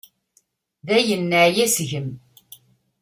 Dayen 0.87 1.23
neɛya 1.29 1.67
seg-m. 1.75 2.09